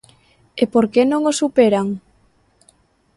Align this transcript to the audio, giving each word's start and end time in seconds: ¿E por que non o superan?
¿E 0.61 0.63
por 0.73 0.85
que 0.93 1.01
non 1.11 1.21
o 1.31 1.33
superan? 1.41 1.87